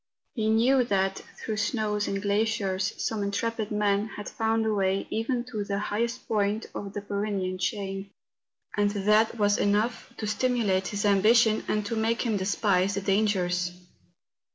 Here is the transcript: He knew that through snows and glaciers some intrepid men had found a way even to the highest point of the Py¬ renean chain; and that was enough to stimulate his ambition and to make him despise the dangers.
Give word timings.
He 0.33 0.49
knew 0.49 0.83
that 0.85 1.21
through 1.37 1.57
snows 1.57 2.07
and 2.07 2.19
glaciers 2.23 2.91
some 2.97 3.21
intrepid 3.21 3.69
men 3.69 4.07
had 4.07 4.27
found 4.27 4.65
a 4.65 4.73
way 4.73 5.05
even 5.11 5.43
to 5.51 5.63
the 5.63 5.77
highest 5.77 6.27
point 6.27 6.65
of 6.73 6.93
the 6.93 7.01
Py¬ 7.01 7.21
renean 7.21 7.59
chain; 7.59 8.09
and 8.75 8.89
that 8.89 9.37
was 9.37 9.59
enough 9.59 10.11
to 10.17 10.25
stimulate 10.25 10.87
his 10.87 11.05
ambition 11.05 11.63
and 11.67 11.85
to 11.85 11.95
make 11.95 12.23
him 12.23 12.35
despise 12.35 12.95
the 12.95 13.01
dangers. 13.01 13.73